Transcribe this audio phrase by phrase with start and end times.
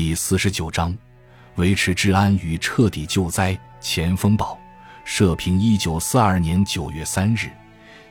[0.00, 0.96] 第四十九章，
[1.56, 3.54] 维持治安与彻底救灾。
[3.82, 4.58] 前锋报，
[5.04, 7.50] 社评：一九四二年九月三日，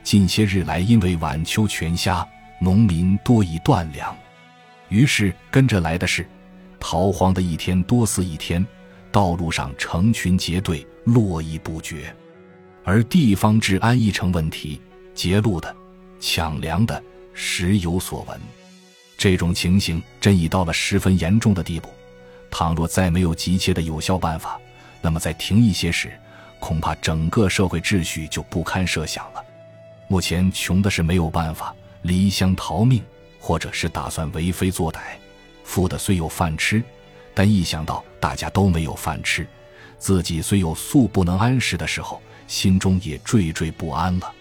[0.04, 2.24] 近些日来因为晚秋全虾，
[2.60, 4.16] 农民多已断粮，
[4.88, 6.24] 于是跟着来的是
[6.78, 8.64] 逃荒的一天多似一天，
[9.10, 12.14] 道路上成群结队，络绎不绝。
[12.84, 14.80] 而地方治安一成问题，
[15.12, 15.74] 劫路的、
[16.20, 17.02] 抢粮的
[17.34, 18.40] 时有所闻。
[19.20, 21.90] 这种情形真已到了十分严重的地步，
[22.50, 24.58] 倘若再没有急切的有效办法，
[25.02, 26.18] 那么在停一些时，
[26.58, 29.44] 恐怕整个社会秩序就不堪设想了。
[30.08, 33.04] 目前穷的是没有办法离乡逃命，
[33.38, 35.00] 或者是打算为非作歹；
[35.64, 36.82] 富的虽有饭吃，
[37.34, 39.46] 但一想到大家都没有饭吃，
[39.98, 44.32] 自己虽有素不能安食的时候，心中也惴惴不安了。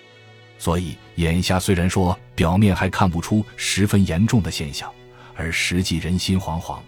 [0.58, 4.90] 所以，眼下虽然说表面还看不出十分严重的现象，
[5.36, 6.80] 而实际人心惶惶，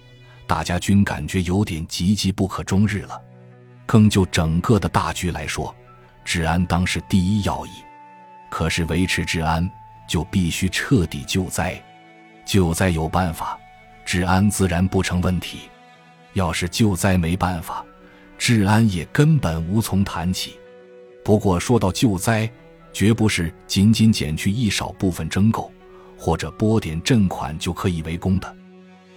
[0.47, 3.21] 大家均感觉有点岌岌不可终日了。
[3.85, 5.75] 更就整个的大局来说，
[6.23, 7.69] 治安当是第一要义。
[8.49, 9.69] 可是维持治安，
[10.07, 11.77] 就必须彻底救灾。
[12.45, 13.59] 救灾有办法，
[14.05, 15.63] 治安自然不成问题。
[16.31, 17.85] 要是救灾没办法，
[18.37, 20.57] 治安也根本无从谈起。
[21.25, 22.49] 不过说到救灾，
[22.93, 25.71] 绝不是仅仅减去一少部分征购，
[26.17, 28.55] 或者拨点赈款就可以为功的。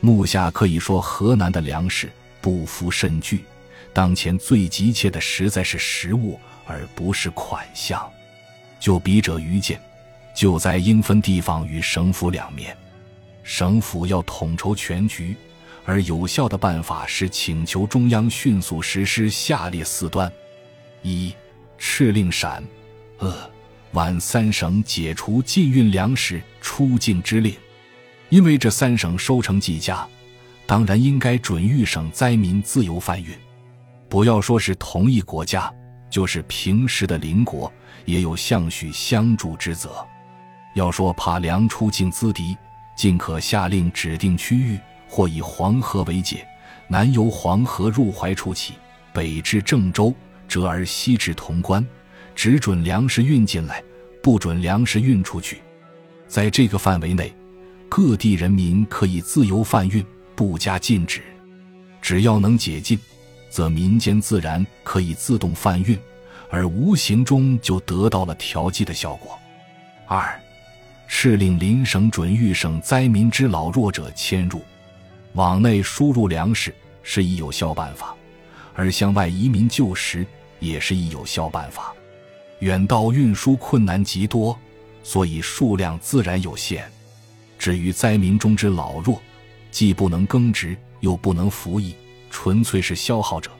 [0.01, 3.45] 目下可以说，河南的粮食不敷甚巨，
[3.93, 8.07] 当前最急切的实在是食物，而不是款项。
[8.79, 9.81] 就笔者愚见，
[10.35, 12.77] 救灾应分地方与省府两面。
[13.43, 15.35] 省府要统筹全局，
[15.87, 20.31] 而有效的办法是请求中央迅速实施下列四端：
[21.03, 21.35] 一、
[21.79, 22.63] 敕令陕、
[23.19, 23.33] 鄂。
[23.95, 27.55] 皖三省解除禁运粮食出境之令，
[28.29, 30.05] 因为这三省收成极佳，
[30.67, 33.33] 当然应该准豫省灾民自由贩运。
[34.09, 35.73] 不要说是同一国家，
[36.11, 37.73] 就是平时的邻国，
[38.05, 40.05] 也有相许相助之责。
[40.75, 42.57] 要说怕粮出境资敌，
[42.97, 44.77] 尽可下令指定区域，
[45.09, 46.45] 或以黄河为界，
[46.89, 48.75] 南由黄河入淮处起，
[49.13, 50.13] 北至郑州，
[50.49, 51.87] 折而西至潼关。
[52.35, 53.83] 只准粮食运进来，
[54.23, 55.59] 不准粮食运出去。
[56.27, 57.33] 在这个范围内，
[57.89, 61.23] 各地人民可以自由贩运，不加禁止。
[62.03, 62.99] 只要能解禁，
[63.49, 65.99] 则民间自然可以自动贩运，
[66.51, 69.39] 而无形中就得到了调剂的效果。
[70.07, 70.39] 二，
[71.09, 74.61] 敕令邻省准豫省灾民之老弱者迁入，
[75.35, 78.15] 往内输入粮食是一有效办法，
[78.75, 80.27] 而向外移民救食
[80.59, 81.95] 也是一有效办法。
[82.61, 84.59] 远道运输困难极多，
[85.03, 86.91] 所以数量自然有限。
[87.59, 89.21] 至于灾民中之老弱，
[89.71, 91.95] 既不能耕植，又不能服役，
[92.31, 93.51] 纯粹是消耗者，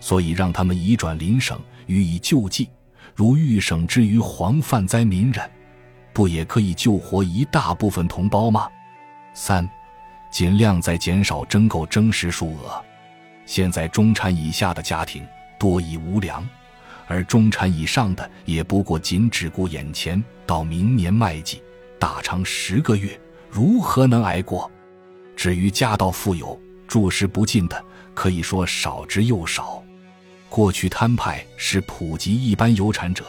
[0.00, 2.68] 所以让他们移转邻省予以救济。
[3.14, 5.50] 如豫省之于黄泛灾民人，
[6.12, 8.68] 不也可以救活一大部分同胞吗？
[9.34, 9.68] 三，
[10.30, 12.82] 尽量在减少征购征食数额。
[13.46, 15.26] 现在中产以下的家庭
[15.58, 16.46] 多已无粮。
[17.10, 21.60] 而中产以上的也不过仅只顾眼前，到明年麦季，
[21.98, 24.70] 大长十个月，如何能挨过？
[25.34, 26.56] 至于家道富有、
[26.86, 27.84] 住食不尽的，
[28.14, 29.82] 可以说少之又少。
[30.48, 33.24] 过去摊派是普及一般有产者，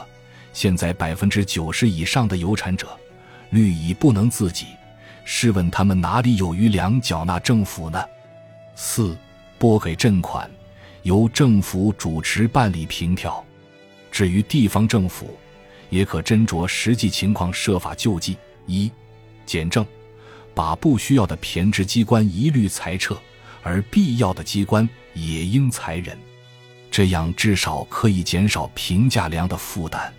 [0.53, 2.87] 现在百分之九十以上的有产者，
[3.49, 4.67] 虑已不能自给，
[5.25, 7.99] 试问他们哪里有余粮缴纳政府呢？
[8.75, 9.17] 四
[9.57, 10.47] 拨给赈款，
[11.01, 13.43] 由政府主持办理凭条。
[14.21, 15.35] 至于地方政府，
[15.89, 18.37] 也可斟酌实际情况设法救济：
[18.67, 18.91] 一、
[19.47, 19.83] 简政，
[20.53, 23.17] 把不需要的偏执机关一律裁撤，
[23.63, 26.15] 而必要的机关也应裁人，
[26.91, 30.13] 这样至少可以减少平价粮的负担。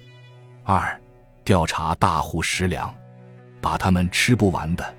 [0.65, 1.01] 二、
[1.45, 2.93] 调查大户食粮，
[3.61, 4.93] 把他们吃不完的，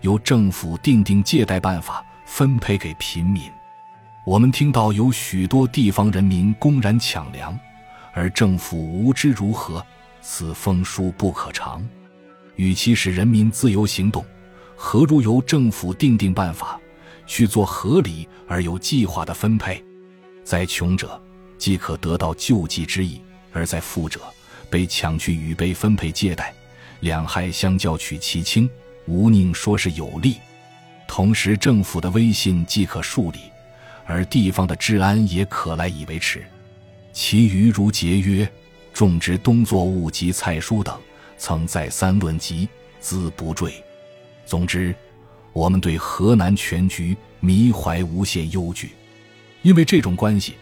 [0.00, 3.44] 由政府定定借贷办法分配给贫民。
[4.26, 7.56] 我们听到有许多地方人民公然抢粮。
[8.12, 9.84] 而政府无知如何？
[10.20, 11.86] 此风书不可长。
[12.56, 14.24] 与其使人民自由行动，
[14.76, 16.78] 何如由政府定定办法，
[17.26, 19.82] 去做合理而有计划的分配？
[20.44, 21.20] 在穷者，
[21.56, 23.20] 即可得到救济之意；
[23.52, 24.20] 而在富者，
[24.68, 26.52] 被抢去与被分配借贷，
[27.00, 28.68] 两害相较取其轻，
[29.06, 30.36] 无宁说是有利。
[31.06, 33.38] 同时，政府的威信即可树立，
[34.04, 36.44] 而地方的治安也可来以维持。
[37.18, 38.48] 其余如节约、
[38.92, 40.96] 种植冬作物及菜蔬等，
[41.36, 42.68] 曾再三论及，
[43.00, 43.74] 兹不赘。
[44.46, 44.94] 总之，
[45.52, 48.92] 我们对河南全局弥怀无限忧惧。
[49.62, 50.54] 因为这种关系，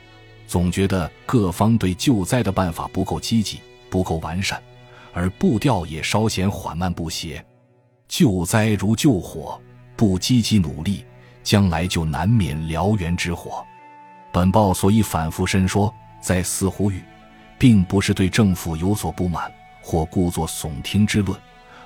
[0.46, 3.60] 总觉得各方对救灾的办法不够积极、
[3.90, 4.58] 不够完善，
[5.12, 7.44] 而步调也稍显缓慢不协。
[8.08, 9.60] 救灾如救火，
[9.94, 11.04] 不积极努力，
[11.42, 13.62] 将来就难免燎原之火。
[14.32, 17.02] 本报所以反复申说，在似呼吁，
[17.58, 21.38] 并不是对政府有所不满或故作耸听之论，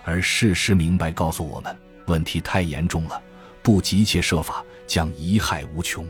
[0.04, 3.20] 而事实明白告诉我们，问题太严重了，
[3.62, 6.06] 不急切设法，将贻害无穷。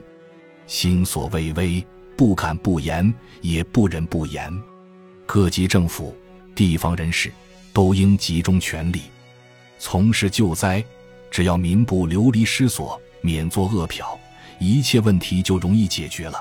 [0.67, 1.85] 心所畏危，
[2.17, 4.53] 不敢不言，也不忍不言。
[5.27, 6.17] 各级政府、
[6.55, 7.33] 地方人士
[7.73, 9.03] 都应集中全力。
[9.79, 10.85] 从事救灾，
[11.31, 14.17] 只要民不流离失所，免作饿殍，
[14.59, 16.41] 一切问题就容易解决了。